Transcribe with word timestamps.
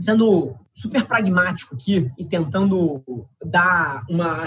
sendo 0.00 0.56
super 0.72 1.04
pragmático 1.04 1.74
aqui 1.74 2.10
e 2.18 2.24
tentando 2.24 3.04
dar 3.44 4.02
uma, 4.08 4.46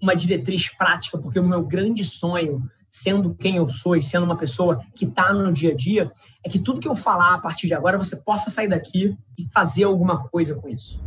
uma 0.00 0.14
diretriz 0.14 0.68
prática, 0.68 1.16
porque 1.16 1.40
o 1.40 1.46
meu 1.46 1.64
grande 1.64 2.04
sonho, 2.04 2.62
sendo 2.90 3.34
quem 3.34 3.56
eu 3.56 3.68
sou 3.68 3.96
e 3.96 4.02
sendo 4.02 4.24
uma 4.24 4.36
pessoa 4.36 4.80
que 4.94 5.06
está 5.06 5.32
no 5.32 5.52
dia 5.52 5.72
a 5.72 5.74
dia, 5.74 6.12
é 6.44 6.48
que 6.50 6.58
tudo 6.58 6.80
que 6.80 6.88
eu 6.88 6.94
falar 6.94 7.34
a 7.34 7.38
partir 7.38 7.66
de 7.66 7.74
agora 7.74 7.96
você 7.96 8.14
possa 8.14 8.50
sair 8.50 8.68
daqui 8.68 9.16
e 9.38 9.48
fazer 9.50 9.84
alguma 9.84 10.28
coisa 10.28 10.54
com 10.54 10.68
isso. 10.68 11.02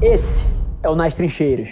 Esse 0.00 0.46
é 0.82 0.88
o 0.88 0.94
Nas 0.94 1.14
Trincheiras. 1.14 1.70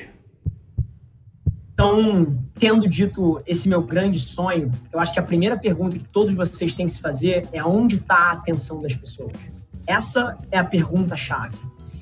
Então, 1.75 2.27
tendo 2.55 2.89
dito 2.89 3.41
esse 3.47 3.69
meu 3.69 3.83
grande 3.83 4.19
sonho, 4.19 4.71
eu 4.93 5.01
acho 5.01 5.13
que 5.13 5.19
a 5.19 5.23
primeira 5.23 5.57
pergunta 5.57 5.99
que 5.99 6.05
todos 6.05 6.35
vocês 6.35 6.73
têm 6.73 6.87
que 6.87 6.93
se 6.93 7.01
fazer 7.01 7.49
é 7.53 7.65
onde 7.65 7.97
está 7.97 8.17
a 8.17 8.33
atenção 8.33 8.79
das 8.79 8.95
pessoas. 8.95 9.33
Essa 9.87 10.39
é 10.51 10.59
a 10.59 10.65
pergunta-chave. 10.65 11.57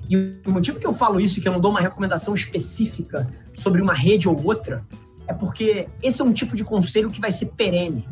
E 0.08 0.16
o 0.46 0.50
motivo 0.50 0.78
que 0.78 0.86
eu 0.86 0.92
falo 0.92 1.20
isso, 1.20 1.40
que 1.40 1.48
eu 1.48 1.52
não 1.52 1.60
dou 1.60 1.70
uma 1.70 1.80
recomendação 1.80 2.34
específica 2.34 3.28
sobre 3.54 3.80
uma 3.80 3.94
rede 3.94 4.28
ou 4.28 4.44
outra, 4.44 4.84
é 5.26 5.32
porque 5.32 5.88
esse 6.02 6.20
é 6.20 6.24
um 6.24 6.32
tipo 6.32 6.56
de 6.56 6.64
conselho 6.64 7.10
que 7.10 7.20
vai 7.20 7.30
ser 7.30 7.46
perene. 7.46 8.06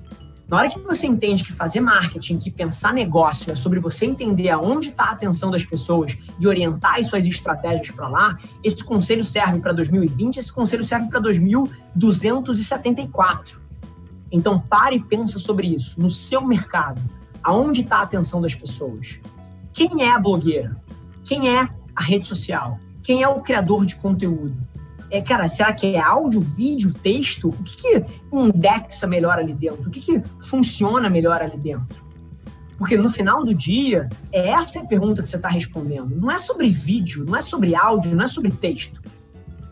Na 0.49 0.57
hora 0.57 0.69
que 0.69 0.79
você 0.81 1.07
entende 1.07 1.45
que 1.45 1.53
fazer 1.53 1.81
marketing, 1.81 2.39
que 2.39 2.51
pensar 2.51 2.93
negócio 2.93 3.53
é 3.53 3.55
sobre 3.55 3.79
você 3.79 4.05
entender 4.05 4.49
aonde 4.49 4.89
está 4.89 5.05
a 5.05 5.13
atenção 5.13 5.49
das 5.49 5.65
pessoas 5.65 6.19
e 6.41 6.49
orientar 6.49 6.99
as 6.99 7.07
suas 7.07 7.25
estratégias 7.25 7.89
para 7.93 8.09
lá, 8.09 8.37
esse 8.65 8.83
conselho 8.83 9.25
serve 9.25 9.61
para 9.61 9.73
2020, 9.73 10.39
esse 10.39 10.53
conselho 10.53 10.83
serve 10.83 11.09
para 11.09 11.21
2274. 11.21 13.61
Então 14.33 14.59
pare 14.59 14.97
e 14.97 15.01
pensa 15.01 15.39
sobre 15.39 15.69
isso, 15.69 16.01
no 16.01 16.11
seu 16.11 16.45
mercado, 16.45 17.01
aonde 17.45 17.83
está 17.83 17.99
a 17.99 18.03
atenção 18.03 18.41
das 18.41 18.55
pessoas. 18.55 19.21
Quem 19.73 20.03
é 20.03 20.11
a 20.11 20.19
blogueira? 20.19 20.77
Quem 21.25 21.49
é 21.49 21.69
a 21.95 22.03
rede 22.03 22.27
social? 22.27 22.79
Quem 23.03 23.23
é 23.23 23.29
o 23.29 23.41
criador 23.41 23.87
de 23.87 23.97
conteúdo? 23.97 24.57
É, 25.11 25.21
cara, 25.21 25.49
será 25.49 25.73
que 25.73 25.95
é 25.95 26.01
áudio, 26.01 26.41
vídeo, 26.41 26.93
texto? 26.93 27.49
O 27.49 27.63
que, 27.65 27.77
que 27.77 28.05
indexa 28.33 29.07
melhor 29.07 29.39
ali 29.39 29.53
dentro? 29.53 29.89
O 29.89 29.91
que, 29.91 30.01
que 30.01 30.23
funciona 30.41 31.11
melhor 31.11 31.43
ali 31.43 31.57
dentro? 31.57 32.05
Porque 32.79 32.97
no 32.97 33.11
final 33.11 33.45
do 33.45 33.53
dia, 33.53 34.09
é 34.33 34.49
essa 34.49 34.81
a 34.81 34.87
pergunta 34.87 35.21
que 35.21 35.29
você 35.29 35.37
está 35.37 35.49
respondendo. 35.49 36.17
Não 36.17 36.31
é 36.31 36.39
sobre 36.39 36.69
vídeo, 36.71 37.25
não 37.25 37.37
é 37.37 37.43
sobre 37.43 37.75
áudio, 37.75 38.15
não 38.15 38.25
é 38.25 38.27
sobre 38.27 38.51
texto. 38.51 39.03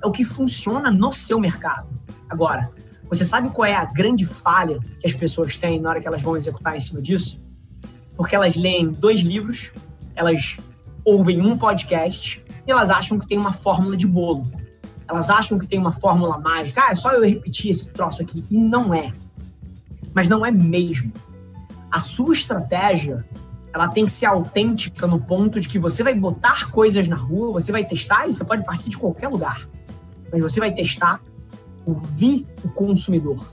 É 0.02 0.06
o 0.06 0.10
que 0.10 0.24
funciona 0.24 0.90
no 0.90 1.10
seu 1.12 1.40
mercado. 1.40 1.88
Agora, 2.28 2.70
você 3.08 3.24
sabe 3.24 3.48
qual 3.50 3.64
é 3.64 3.74
a 3.74 3.84
grande 3.84 4.26
falha 4.26 4.78
que 5.00 5.06
as 5.06 5.14
pessoas 5.14 5.56
têm 5.56 5.80
na 5.80 5.88
hora 5.88 6.00
que 6.00 6.06
elas 6.06 6.20
vão 6.20 6.36
executar 6.36 6.76
em 6.76 6.80
cima 6.80 7.00
disso? 7.00 7.40
Porque 8.18 8.34
elas 8.34 8.56
leem 8.56 8.90
dois 8.90 9.20
livros, 9.20 9.70
elas 10.16 10.56
ouvem 11.04 11.40
um 11.40 11.56
podcast 11.56 12.44
e 12.66 12.70
elas 12.70 12.90
acham 12.90 13.16
que 13.16 13.28
tem 13.28 13.38
uma 13.38 13.52
fórmula 13.52 13.96
de 13.96 14.08
bolo. 14.08 14.44
Elas 15.08 15.30
acham 15.30 15.56
que 15.56 15.68
tem 15.68 15.78
uma 15.78 15.92
fórmula 15.92 16.36
mágica. 16.36 16.82
Ah, 16.84 16.90
é 16.90 16.96
só 16.96 17.12
eu 17.12 17.24
repetir 17.24 17.70
esse 17.70 17.88
troço 17.90 18.20
aqui. 18.20 18.44
E 18.50 18.58
não 18.58 18.92
é. 18.92 19.12
Mas 20.12 20.26
não 20.26 20.44
é 20.44 20.50
mesmo. 20.50 21.12
A 21.92 22.00
sua 22.00 22.32
estratégia, 22.32 23.24
ela 23.72 23.86
tem 23.86 24.04
que 24.04 24.10
ser 24.10 24.26
autêntica 24.26 25.06
no 25.06 25.20
ponto 25.20 25.60
de 25.60 25.68
que 25.68 25.78
você 25.78 26.02
vai 26.02 26.12
botar 26.12 26.68
coisas 26.72 27.06
na 27.06 27.16
rua, 27.16 27.52
você 27.52 27.70
vai 27.70 27.84
testar 27.84 28.26
e 28.26 28.32
você 28.32 28.44
pode 28.44 28.64
partir 28.64 28.90
de 28.90 28.98
qualquer 28.98 29.28
lugar. 29.28 29.68
Mas 30.32 30.42
você 30.42 30.58
vai 30.58 30.74
testar, 30.74 31.22
ouvir 31.86 32.44
o 32.64 32.68
consumidor 32.68 33.48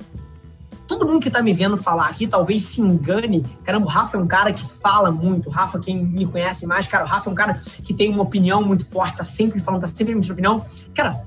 todo 0.88 1.05
mundo 1.05 1.19
que 1.19 1.30
tá 1.30 1.41
me 1.41 1.53
vendo 1.53 1.75
falar 1.78 2.08
aqui 2.08 2.28
talvez 2.28 2.64
se 2.66 2.81
engane. 2.81 3.45
Caramba, 3.64 3.86
o 3.86 3.89
Rafa 3.89 4.17
é 4.17 4.19
um 4.19 4.28
cara 4.28 4.53
que 4.53 4.66
fala 4.66 5.11
muito. 5.11 5.47
O 5.47 5.52
Rafa, 5.52 5.80
quem 5.80 6.03
me 6.03 6.25
conhece 6.25 6.66
mais, 6.66 6.88
cara, 6.88 7.03
o 7.03 7.08
Rafa 7.08 7.30
é 7.30 7.31
um 7.31 7.36
cara 7.36 7.61
que 7.83 7.94
tem 7.94 8.09
uma 8.09 8.23
opinião 8.23 8.64
muito 8.64 8.86
forte, 8.86 9.17
tá 9.17 9.23
sempre 9.23 9.59
falando, 9.59 9.81
tá 9.81 9.88
sempre 9.88 10.14
emitindo 10.14 10.33
opinião. 10.33 10.66
Cara, 10.94 11.25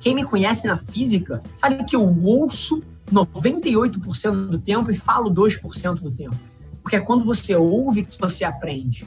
quem 0.00 0.14
me 0.14 0.24
conhece 0.24 0.66
na 0.66 0.78
física 0.78 1.42
sabe 1.54 1.84
que 1.84 1.96
eu 1.96 2.24
ouço 2.24 2.82
98% 3.12 4.46
do 4.46 4.58
tempo 4.58 4.90
e 4.90 4.96
falo 4.96 5.30
2% 5.30 5.94
do 5.94 6.10
tempo. 6.10 6.36
Porque 6.82 6.96
é 6.96 7.00
quando 7.00 7.24
você 7.24 7.54
ouve 7.54 8.04
que 8.04 8.18
você 8.18 8.44
aprende. 8.44 9.06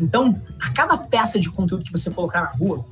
Então, 0.00 0.34
a 0.60 0.70
cada 0.70 0.96
peça 0.98 1.38
de 1.38 1.50
conteúdo 1.50 1.84
que 1.84 1.92
você 1.92 2.10
colocar 2.10 2.42
na 2.42 2.50
rua, 2.50 2.84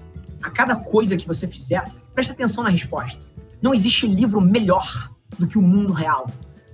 a 0.43 0.51
cada 0.51 0.77
coisa 0.77 1.17
que 1.17 1.27
você 1.27 1.47
fizer, 1.47 1.85
preste 2.15 2.33
atenção 2.33 2.65
na 2.65 2.71
resposta. 2.71 3.21
Não 3.61 3.75
existe 3.75 4.07
livro 4.07 4.41
melhor 4.41 5.14
do 5.39 5.47
que 5.47 5.59
o 5.59 5.63
mundo 5.63 5.93
real. 5.93 6.27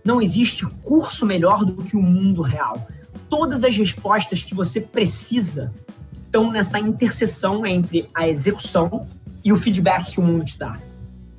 Não 0.04 0.20
existe 0.20 0.66
curso 0.82 1.26
melhor 1.26 1.64
do 1.64 1.82
que 1.82 1.96
o 1.96 2.02
mundo 2.02 2.42
real. 2.42 2.86
Todas 3.28 3.64
as 3.64 3.76
respostas 3.76 4.42
que 4.42 4.54
você 4.54 4.80
precisa 4.80 5.72
estão 6.24 6.50
nessa 6.50 6.78
interseção 6.78 7.66
entre 7.66 8.08
a 8.14 8.28
execução 8.28 9.06
e 9.44 9.52
o 9.52 9.56
feedback 9.56 10.12
que 10.12 10.20
o 10.20 10.22
mundo 10.22 10.44
te 10.44 10.58
dá. 10.58 10.78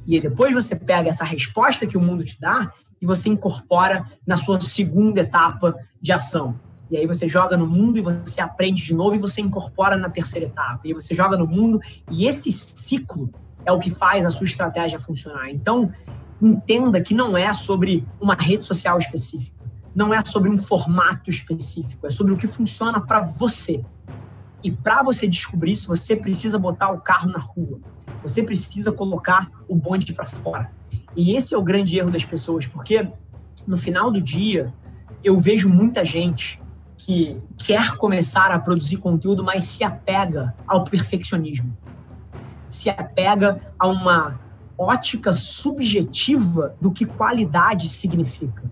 E 0.06 0.20
depois 0.20 0.54
você 0.54 0.76
pega 0.76 1.10
essa 1.10 1.24
resposta 1.24 1.88
que 1.88 1.98
o 1.98 2.02
mundo 2.02 2.24
te 2.24 2.40
dá 2.40 2.72
e 3.02 3.06
você 3.06 3.30
incorpora 3.30 4.06
na 4.26 4.36
sua 4.36 4.60
segunda 4.60 5.22
etapa 5.22 5.76
de 6.02 6.12
ação. 6.12 6.60
E 6.90 6.98
aí 6.98 7.08
você 7.08 7.28
joga 7.28 7.56
no 7.56 7.66
mundo 7.66 7.98
e 7.98 8.02
você 8.02 8.42
aprende 8.42 8.84
de 8.84 8.94
novo 8.94 9.16
e 9.16 9.20
você 9.20 9.40
incorpora 9.40 9.96
na 9.96 10.10
terceira 10.10 10.48
etapa. 10.48 10.82
E 10.84 10.94
você 10.94 11.16
joga 11.16 11.38
no 11.38 11.48
mundo 11.48 11.80
e 12.10 12.28
esse 12.28 12.52
ciclo 12.52 13.32
é 13.66 13.72
o 13.72 13.80
que 13.80 13.90
faz 13.90 14.26
a 14.26 14.30
sua 14.30 14.46
estratégia 14.46 15.00
funcionar. 15.00 15.50
Então, 15.50 15.92
entenda 16.42 17.00
que 17.02 17.14
não 17.14 17.38
é 17.38 17.54
sobre 17.54 18.06
uma 18.20 18.34
rede 18.34 18.66
social 18.66 18.98
específica, 18.98 19.56
não 19.94 20.14
é 20.14 20.24
sobre 20.24 20.50
um 20.50 20.58
formato 20.58 21.30
específico, 21.30 22.08
é 22.08 22.10
sobre 22.10 22.34
o 22.34 22.38
que 22.38 22.48
funciona 22.48 23.00
para 23.00 23.22
você. 23.22 23.84
E 24.64 24.72
para 24.72 25.04
você 25.04 25.28
descobrir 25.28 25.72
isso, 25.72 25.88
você 25.88 26.16
precisa 26.16 26.58
botar 26.58 26.92
o 26.92 27.00
carro 27.00 27.30
na 27.30 27.40
rua. 27.40 27.80
Você 28.22 28.44
precisa 28.44 28.92
colocar 28.92 29.50
o 29.68 29.76
bonde 29.76 30.14
para 30.14 30.26
fora. 30.26 30.72
E 31.16 31.36
esse 31.36 31.54
é 31.54 31.58
o 31.58 31.64
grande 31.64 31.98
erro 31.98 32.12
das 32.12 32.24
pessoas, 32.24 32.68
porque 32.68 33.08
no 33.68 33.78
final 33.78 34.12
do 34.12 34.22
dia 34.22 34.74
eu 35.24 35.40
vejo 35.40 35.68
muita 35.68 36.06
gente 36.06 36.62
que 36.98 37.38
quer 37.58 37.98
começar 37.98 38.52
a 38.52 38.60
produzir 38.60 38.98
conteúdo, 38.98 39.44
mas 39.44 39.64
se 39.64 39.84
apega 39.84 40.56
ao 40.68 40.84
perfeccionismo. 40.84 41.76
Se 42.70 42.90
apega 42.90 43.60
a 43.78 43.88
uma 43.88 44.40
ótica 44.82 45.32
subjetiva 45.32 46.76
do 46.82 46.92
que 46.92 47.06
qualidade 47.06 47.88
significa. 47.88 48.64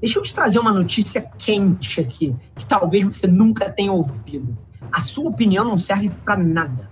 Deixa 0.00 0.18
eu 0.18 0.22
te 0.22 0.34
trazer 0.34 0.58
uma 0.58 0.72
notícia 0.72 1.20
quente 1.38 2.00
aqui, 2.00 2.34
que 2.56 2.66
talvez 2.66 3.04
você 3.04 3.26
nunca 3.26 3.70
tenha 3.70 3.92
ouvido. 3.92 4.56
A 4.90 5.00
sua 5.00 5.28
opinião 5.28 5.64
não 5.64 5.78
serve 5.78 6.10
para 6.24 6.36
nada. 6.36 6.90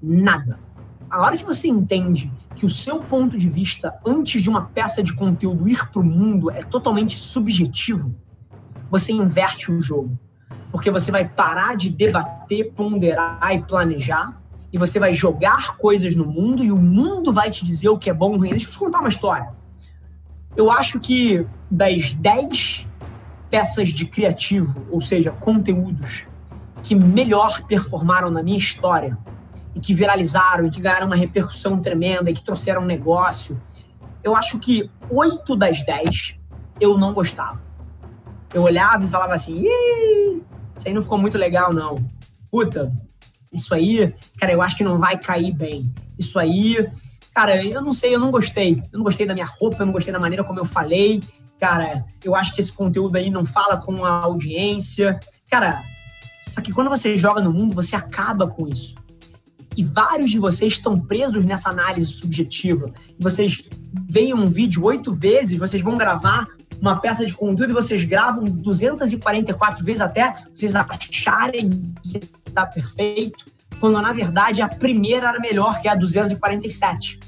Nada. 0.00 0.58
A 1.10 1.20
hora 1.20 1.36
que 1.36 1.44
você 1.44 1.68
entende 1.68 2.30
que 2.54 2.66
o 2.66 2.70
seu 2.70 2.98
ponto 2.98 3.38
de 3.38 3.48
vista 3.48 3.94
antes 4.06 4.42
de 4.42 4.50
uma 4.50 4.62
peça 4.62 5.02
de 5.02 5.14
conteúdo 5.14 5.68
ir 5.68 5.88
para 5.88 6.00
o 6.00 6.04
mundo 6.04 6.50
é 6.50 6.60
totalmente 6.60 7.16
subjetivo, 7.16 8.14
você 8.90 9.12
inverte 9.12 9.72
o 9.72 9.80
jogo. 9.80 10.18
Porque 10.70 10.90
você 10.90 11.10
vai 11.10 11.26
parar 11.26 11.76
de 11.76 11.88
debater, 11.88 12.72
ponderar 12.72 13.54
e 13.54 13.62
planejar 13.62 14.40
e 14.74 14.78
você 14.78 14.98
vai 14.98 15.12
jogar 15.12 15.76
coisas 15.76 16.16
no 16.16 16.26
mundo 16.26 16.64
e 16.64 16.72
o 16.72 16.76
mundo 16.76 17.32
vai 17.32 17.48
te 17.48 17.64
dizer 17.64 17.90
o 17.90 17.96
que 17.96 18.10
é 18.10 18.12
bom 18.12 18.32
ou 18.32 18.38
ruim. 18.38 18.50
Deixa 18.50 18.66
eu 18.66 18.72
te 18.72 18.78
contar 18.78 18.98
uma 18.98 19.08
história. 19.08 19.54
Eu 20.56 20.68
acho 20.68 20.98
que 20.98 21.46
das 21.70 22.12
10 22.12 22.84
peças 23.48 23.90
de 23.90 24.04
criativo, 24.04 24.84
ou 24.90 25.00
seja, 25.00 25.30
conteúdos, 25.30 26.26
que 26.82 26.92
melhor 26.92 27.62
performaram 27.68 28.32
na 28.32 28.42
minha 28.42 28.58
história 28.58 29.16
e 29.76 29.78
que 29.78 29.94
viralizaram 29.94 30.66
e 30.66 30.70
que 30.70 30.80
ganharam 30.80 31.06
uma 31.06 31.14
repercussão 31.14 31.80
tremenda 31.80 32.28
e 32.28 32.34
que 32.34 32.42
trouxeram 32.42 32.82
um 32.82 32.86
negócio, 32.86 33.56
eu 34.24 34.34
acho 34.34 34.58
que 34.58 34.90
8 35.08 35.54
das 35.54 35.84
10 35.84 36.36
eu 36.80 36.98
não 36.98 37.12
gostava. 37.12 37.62
Eu 38.52 38.62
olhava 38.62 39.04
e 39.04 39.08
falava 39.08 39.34
assim, 39.34 39.62
isso 40.74 40.88
aí 40.88 40.92
não 40.92 41.00
ficou 41.00 41.16
muito 41.16 41.38
legal, 41.38 41.72
não. 41.72 42.04
Puta, 42.50 42.92
isso 43.54 43.72
aí, 43.72 44.12
cara, 44.38 44.52
eu 44.52 44.60
acho 44.60 44.76
que 44.76 44.84
não 44.84 44.98
vai 44.98 45.16
cair 45.16 45.52
bem. 45.52 45.88
Isso 46.18 46.38
aí, 46.38 46.86
cara, 47.34 47.64
eu 47.64 47.80
não 47.80 47.92
sei, 47.92 48.14
eu 48.14 48.18
não 48.18 48.30
gostei. 48.30 48.82
Eu 48.92 48.98
não 48.98 49.04
gostei 49.04 49.26
da 49.26 49.34
minha 49.34 49.46
roupa, 49.46 49.82
eu 49.82 49.86
não 49.86 49.92
gostei 49.92 50.12
da 50.12 50.18
maneira 50.18 50.42
como 50.42 50.58
eu 50.58 50.64
falei. 50.64 51.22
Cara, 51.58 52.04
eu 52.24 52.34
acho 52.34 52.52
que 52.52 52.60
esse 52.60 52.72
conteúdo 52.72 53.16
aí 53.16 53.30
não 53.30 53.46
fala 53.46 53.76
com 53.76 54.04
a 54.04 54.24
audiência. 54.24 55.18
Cara, 55.48 55.82
só 56.40 56.60
que 56.60 56.72
quando 56.72 56.90
você 56.90 57.16
joga 57.16 57.40
no 57.40 57.52
mundo, 57.52 57.74
você 57.74 57.94
acaba 57.96 58.46
com 58.46 58.68
isso. 58.68 58.94
E 59.76 59.84
vários 59.84 60.30
de 60.30 60.38
vocês 60.38 60.74
estão 60.74 60.98
presos 60.98 61.44
nessa 61.44 61.70
análise 61.70 62.10
subjetiva. 62.10 62.92
Vocês 63.18 63.62
veem 64.08 64.34
um 64.34 64.46
vídeo 64.46 64.84
oito 64.84 65.12
vezes, 65.12 65.58
vocês 65.58 65.82
vão 65.82 65.96
gravar 65.96 66.46
uma 66.80 67.00
peça 67.00 67.24
de 67.24 67.32
conteúdo 67.32 67.70
e 67.70 67.72
vocês 67.72 68.04
gravam 68.04 68.44
244 68.44 69.84
vezes 69.84 70.00
até 70.00 70.34
vocês 70.54 70.76
acharem 70.76 71.94
que 72.02 72.20
está 72.54 72.64
perfeito, 72.64 73.44
quando 73.80 74.00
na 74.00 74.12
verdade 74.12 74.62
a 74.62 74.68
primeira 74.68 75.28
era 75.28 75.40
melhor 75.40 75.80
que 75.80 75.88
a 75.88 75.94
247. 75.94 77.18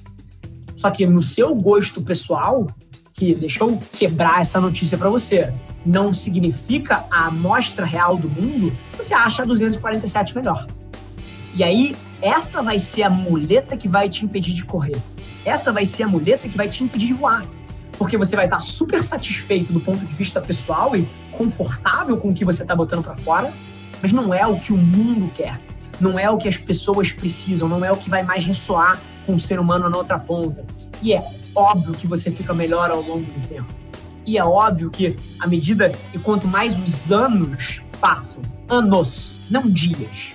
Só 0.76 0.90
que 0.90 1.06
no 1.06 1.20
seu 1.20 1.54
gosto 1.54 2.00
pessoal, 2.00 2.68
que 3.14 3.34
deixa 3.34 3.64
eu 3.64 3.80
quebrar 3.92 4.40
essa 4.40 4.60
notícia 4.60 4.96
para 4.96 5.10
você, 5.10 5.52
não 5.84 6.12
significa 6.12 7.04
a 7.10 7.26
amostra 7.26 7.84
real 7.84 8.16
do 8.16 8.28
mundo, 8.28 8.72
você 8.96 9.14
acha 9.14 9.42
a 9.42 9.46
247 9.46 10.34
melhor. 10.36 10.66
E 11.54 11.64
aí, 11.64 11.96
essa 12.20 12.62
vai 12.62 12.78
ser 12.78 13.02
a 13.02 13.10
muleta 13.10 13.76
que 13.76 13.88
vai 13.88 14.10
te 14.10 14.24
impedir 14.24 14.52
de 14.52 14.64
correr. 14.64 15.00
Essa 15.44 15.72
vai 15.72 15.86
ser 15.86 16.02
a 16.02 16.08
muleta 16.08 16.48
que 16.48 16.56
vai 16.56 16.68
te 16.68 16.84
impedir 16.84 17.06
de 17.06 17.14
voar. 17.14 17.44
Porque 17.96 18.18
você 18.18 18.36
vai 18.36 18.44
estar 18.44 18.60
super 18.60 19.02
satisfeito 19.02 19.72
do 19.72 19.80
ponto 19.80 20.04
de 20.04 20.14
vista 20.14 20.40
pessoal 20.40 20.94
e 20.94 21.08
confortável 21.32 22.18
com 22.18 22.28
o 22.28 22.34
que 22.34 22.44
você 22.44 22.62
está 22.62 22.76
botando 22.76 23.02
para 23.02 23.14
fora, 23.16 23.52
mas 24.02 24.12
não 24.12 24.32
é 24.32 24.46
o 24.46 24.58
que 24.58 24.72
o 24.72 24.76
mundo 24.76 25.30
quer. 25.34 25.60
Não 26.00 26.18
é 26.18 26.28
o 26.28 26.36
que 26.36 26.48
as 26.48 26.58
pessoas 26.58 27.12
precisam, 27.12 27.68
não 27.68 27.84
é 27.84 27.90
o 27.90 27.96
que 27.96 28.10
vai 28.10 28.22
mais 28.22 28.44
ressoar 28.44 29.00
com 29.24 29.34
o 29.34 29.40
ser 29.40 29.58
humano 29.58 29.88
na 29.88 29.96
outra 29.96 30.18
ponta. 30.18 30.64
E 31.02 31.12
é 31.12 31.22
óbvio 31.54 31.94
que 31.94 32.06
você 32.06 32.30
fica 32.30 32.52
melhor 32.52 32.90
ao 32.90 33.00
longo 33.00 33.24
do 33.24 33.48
tempo. 33.48 33.66
E 34.24 34.36
é 34.36 34.44
óbvio 34.44 34.90
que, 34.90 35.16
à 35.38 35.46
medida 35.46 35.92
e 36.12 36.18
quanto 36.18 36.46
mais 36.48 36.78
os 36.78 37.10
anos 37.10 37.80
passam, 38.00 38.42
anos, 38.68 39.40
não 39.48 39.62
dias, 39.70 40.32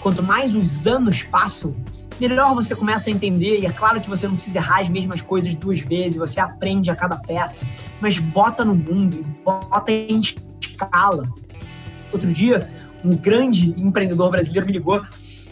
quanto 0.00 0.22
mais 0.22 0.54
os 0.54 0.86
anos 0.86 1.22
passam, 1.22 1.74
melhor 2.18 2.54
você 2.54 2.74
começa 2.74 3.10
a 3.10 3.12
entender. 3.12 3.60
E 3.60 3.66
é 3.66 3.72
claro 3.72 4.00
que 4.00 4.08
você 4.08 4.26
não 4.26 4.34
precisa 4.34 4.58
errar 4.58 4.80
as 4.80 4.88
mesmas 4.88 5.20
coisas 5.20 5.54
duas 5.54 5.80
vezes, 5.80 6.16
você 6.16 6.40
aprende 6.40 6.90
a 6.90 6.96
cada 6.96 7.16
peça, 7.16 7.64
mas 8.00 8.18
bota 8.18 8.64
no 8.64 8.74
mundo, 8.74 9.24
bota 9.44 9.92
em 9.92 10.20
escala. 10.20 11.28
Outro 12.12 12.32
dia, 12.32 12.70
um 13.04 13.16
grande 13.16 13.70
empreendedor 13.76 14.30
brasileiro 14.30 14.66
me 14.66 14.72
ligou 14.72 15.04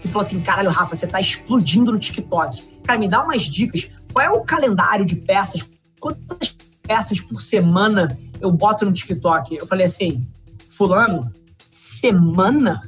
e 0.05 0.09
falou 0.09 0.25
assim: 0.25 0.41
caralho, 0.41 0.71
Rafa, 0.71 0.97
você 0.97 1.07
tá 1.07 1.21
explodindo 1.21 1.93
no 1.93 1.99
TikTok. 1.99 2.63
Cara, 2.85 2.99
me 2.99 3.09
dá 3.09 3.23
umas 3.23 3.43
dicas. 3.43 3.89
Qual 4.13 4.25
é 4.25 4.31
o 4.31 4.41
calendário 4.41 5.05
de 5.05 5.17
peças? 5.17 5.65
Quantas 6.01 6.57
peças 6.83 7.21
por 7.21 7.41
semana 7.41 8.19
eu 8.41 8.51
boto 8.51 8.85
no 8.85 8.93
TikTok? 8.93 9.57
Eu 9.57 9.67
falei 9.67 9.85
assim: 9.85 10.27
Fulano, 10.69 11.31
semana? 11.71 12.83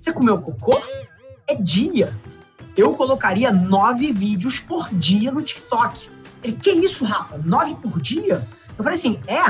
Você 0.00 0.12
comeu 0.12 0.38
cocô? 0.38 0.80
É 1.46 1.54
dia. 1.54 2.12
Eu 2.76 2.94
colocaria 2.94 3.52
nove 3.52 4.10
vídeos 4.10 4.58
por 4.58 4.88
dia 4.92 5.30
no 5.30 5.42
TikTok. 5.42 6.08
Ele, 6.42 6.52
que 6.52 6.70
isso, 6.70 7.04
Rafa? 7.04 7.38
Nove 7.38 7.74
por 7.76 8.00
dia? 8.00 8.42
Eu 8.76 8.82
falei 8.82 8.94
assim: 8.94 9.18
é, 9.26 9.42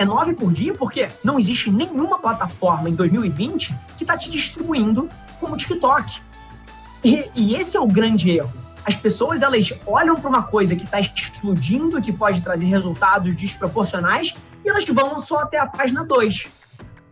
é 0.00 0.04
nove 0.04 0.32
por 0.32 0.50
dia 0.50 0.72
porque 0.72 1.08
não 1.22 1.38
existe 1.38 1.70
nenhuma 1.70 2.18
plataforma 2.18 2.88
em 2.88 2.94
2020 2.94 3.74
que 3.98 4.02
está 4.02 4.16
te 4.16 4.30
distribuindo 4.30 5.10
como 5.38 5.52
o 5.52 5.56
TikTok. 5.58 6.22
E, 7.04 7.30
e, 7.34 7.54
esse 7.54 7.76
é 7.76 7.80
o 7.80 7.86
grande 7.86 8.30
erro. 8.30 8.50
As 8.82 8.96
pessoas 8.96 9.42
elas 9.42 9.74
olham 9.86 10.16
para 10.16 10.28
uma 10.28 10.42
coisa 10.42 10.74
que 10.74 10.84
está 10.84 10.98
explodindo, 10.98 12.00
que 12.00 12.12
pode 12.12 12.40
trazer 12.40 12.64
resultados 12.64 13.36
desproporcionais, 13.36 14.34
e 14.64 14.70
elas 14.70 14.86
vão 14.86 15.22
só 15.22 15.40
até 15.40 15.58
a 15.58 15.66
página 15.66 16.02
2. 16.02 16.46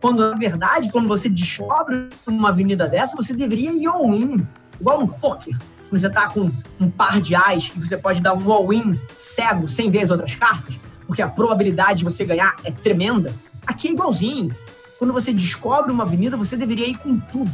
Quando, 0.01 0.31
na 0.31 0.35
verdade, 0.35 0.91
quando 0.91 1.09
você 1.09 1.29
descobre 1.29 2.09
uma 2.27 2.49
avenida 2.49 2.87
dessa, 2.87 3.15
você 3.15 3.35
deveria 3.35 3.71
ir 3.71 3.87
all-in, 3.87 4.47
igual 4.81 5.01
no 5.01 5.09
poker. 5.09 5.55
Quando 5.91 6.01
você 6.01 6.07
está 6.07 6.29
com 6.31 6.51
um 6.81 6.91
par 6.91 7.21
de 7.21 7.35
ais 7.35 7.71
e 7.77 7.81
você 7.81 7.99
pode 7.99 8.23
dar 8.23 8.33
um 8.33 8.51
all-in 8.51 8.99
cego 9.15 9.69
sem 9.69 9.91
ver 9.91 10.05
as 10.05 10.11
outras 10.11 10.35
cartas, 10.35 10.75
porque 11.09 11.23
a 11.23 11.29
probabilidade 11.29 12.01
de 12.01 12.05
você 12.05 12.23
ganhar 12.23 12.55
é 12.63 12.71
tremenda. 12.71 13.35
Aqui 13.67 13.89
é 13.89 13.93
igualzinho. 13.93 14.55
Quando 14.99 15.13
você 15.13 15.33
descobre 15.33 15.91
uma 15.91 16.05
avenida, 16.05 16.37
você 16.37 16.55
deveria 16.55 16.87
ir 16.87 16.99
com 16.99 17.19
tudo. 17.19 17.51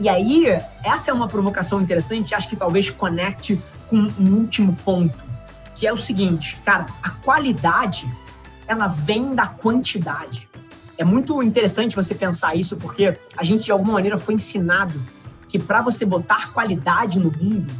E 0.00 0.08
aí, 0.08 0.46
essa 0.82 1.12
é 1.12 1.14
uma 1.14 1.28
provocação 1.28 1.80
interessante, 1.80 2.34
acho 2.34 2.48
que 2.48 2.56
talvez 2.56 2.90
conecte 2.90 3.60
com 3.88 3.96
um 3.96 4.38
último 4.38 4.76
ponto, 4.84 5.16
que 5.76 5.86
é 5.86 5.92
o 5.92 5.96
seguinte, 5.96 6.58
cara, 6.64 6.86
a 7.00 7.10
qualidade, 7.10 8.10
ela 8.66 8.88
vem 8.88 9.32
da 9.32 9.46
quantidade. 9.46 10.48
É 10.98 11.04
muito 11.04 11.40
interessante 11.40 11.94
você 11.94 12.16
pensar 12.16 12.56
isso, 12.56 12.76
porque 12.76 13.16
a 13.36 13.44
gente, 13.44 13.64
de 13.64 13.70
alguma 13.70 13.92
maneira, 13.92 14.18
foi 14.18 14.34
ensinado 14.34 15.00
que 15.48 15.58
para 15.58 15.82
você 15.82 16.04
botar 16.04 16.50
qualidade 16.52 17.20
no 17.20 17.30
mundo, 17.30 17.72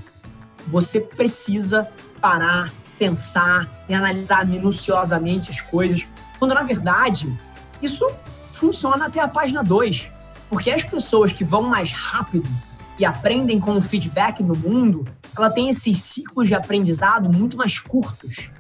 você 0.69 1.01
precisa 1.01 1.89
parar, 2.21 2.71
pensar 3.03 3.69
e 3.89 3.95
analisar 3.95 4.47
minuciosamente 4.47 5.51
as 5.51 5.61
coisas, 5.61 6.07
quando 6.39 6.55
na 6.55 6.63
verdade 6.63 7.37
isso 7.83 8.09
funciona 8.53 9.07
até 9.07 9.19
a 9.19 9.27
página 9.27 9.61
2. 9.61 10.09
Porque 10.49 10.71
as 10.71 10.85
pessoas 10.85 11.33
que 11.33 11.43
vão 11.43 11.63
mais 11.63 11.91
rápido 11.91 12.49
e 12.97 13.05
aprendem 13.05 13.59
com 13.59 13.77
o 13.77 13.81
feedback 13.81 14.41
no 14.41 14.55
mundo, 14.55 15.05
ela 15.37 15.51
tem 15.51 15.69
esses 15.69 16.01
ciclos 16.01 16.47
de 16.47 16.55
aprendizado 16.55 17.29
muito 17.37 17.57
mais 17.57 17.81
curtos. 17.81 18.51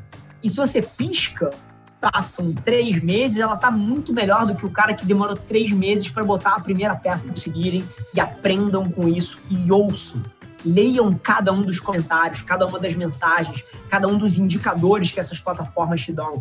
E 0.43 0.49
se 0.49 0.57
você 0.57 0.83
pisca, 0.83 1.51
passam 2.01 2.53
três 2.53 3.01
meses, 3.01 3.39
ela 3.39 3.55
está 3.55 3.71
muito 3.71 4.13
melhor 4.13 4.45
do 4.45 4.57
que 4.57 4.67
o 4.67 4.71
cara 4.71 4.93
que 4.93 5.07
demorou 5.07 5.37
três 5.37 5.71
meses 5.71 6.11
para 6.11 6.25
botar 6.25 6.57
a 6.57 6.61
primeira 6.61 6.97
peça 6.97 7.29
conseguirem 7.29 7.85
e 8.13 8.19
aprendam 8.19 8.85
com 8.91 9.07
isso 9.07 9.39
e 9.49 9.71
ouçam. 9.71 10.21
Leiam 10.65 11.15
cada 11.15 11.53
um 11.53 11.63
dos 11.63 11.81
comentários, 11.81 12.43
cada 12.43 12.67
uma 12.67 12.79
das 12.79 12.95
mensagens, 12.95 13.65
cada 13.91 14.07
um 14.09 14.17
dos 14.17 14.39
indicadores 14.39 15.11
que 15.11 15.21
essas 15.21 15.41
plataformas 15.41 16.03
te 16.03 16.13
dão. 16.13 16.41